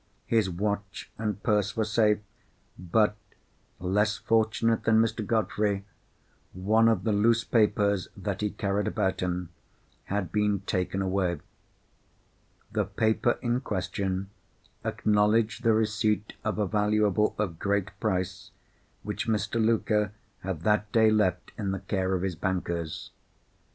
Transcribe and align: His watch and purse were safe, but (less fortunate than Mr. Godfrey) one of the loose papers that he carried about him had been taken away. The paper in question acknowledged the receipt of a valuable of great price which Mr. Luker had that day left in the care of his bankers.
His 0.25 0.49
watch 0.49 1.11
and 1.19 1.43
purse 1.43 1.77
were 1.77 1.85
safe, 1.85 2.17
but 2.75 3.15
(less 3.79 4.17
fortunate 4.17 4.83
than 4.83 4.99
Mr. 4.99 5.23
Godfrey) 5.23 5.85
one 6.53 6.87
of 6.89 7.03
the 7.03 7.11
loose 7.11 7.43
papers 7.43 8.07
that 8.17 8.41
he 8.41 8.49
carried 8.49 8.87
about 8.87 9.19
him 9.19 9.49
had 10.05 10.31
been 10.31 10.61
taken 10.61 11.03
away. 11.03 11.39
The 12.71 12.85
paper 12.85 13.37
in 13.43 13.59
question 13.61 14.31
acknowledged 14.83 15.61
the 15.61 15.73
receipt 15.73 16.33
of 16.43 16.57
a 16.57 16.65
valuable 16.65 17.35
of 17.37 17.59
great 17.59 17.91
price 17.99 18.49
which 19.03 19.27
Mr. 19.27 19.63
Luker 19.63 20.13
had 20.39 20.61
that 20.61 20.91
day 20.91 21.11
left 21.11 21.51
in 21.59 21.69
the 21.69 21.79
care 21.81 22.15
of 22.15 22.23
his 22.23 22.33
bankers. 22.35 23.11